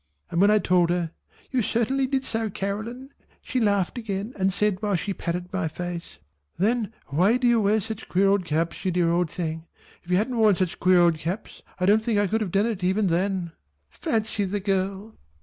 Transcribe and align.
and 0.31 0.41
when 0.41 0.49
I 0.49 0.57
told 0.57 0.89
her 0.89 1.11
"You 1.51 1.61
certainly 1.61 2.07
did 2.07 2.23
so 2.23 2.49
Caroline" 2.49 3.11
she 3.39 3.59
laughed 3.59 3.99
again 3.99 4.33
and 4.35 4.51
said 4.51 4.81
while 4.81 4.95
she 4.95 5.13
patted 5.13 5.53
my 5.53 5.67
face 5.67 6.17
"Then 6.57 6.91
why 7.09 7.37
do 7.37 7.45
you 7.47 7.61
wear 7.61 7.79
such 7.79 8.09
queer 8.09 8.27
old 8.27 8.43
caps 8.43 8.83
you 8.83 8.89
dear 8.89 9.11
old 9.11 9.29
thing? 9.29 9.67
if 10.01 10.09
you 10.09 10.17
hadn't 10.17 10.37
worn 10.37 10.55
such 10.55 10.79
queer 10.79 11.01
old 11.01 11.19
caps 11.19 11.61
I 11.79 11.85
don't 11.85 12.03
think 12.03 12.17
I 12.17 12.25
should 12.25 12.41
have 12.41 12.49
done 12.51 12.65
it 12.65 12.83
even 12.83 13.09
then." 13.09 13.51
Fancy 13.91 14.43
the 14.45 14.59
girl! 14.59 15.13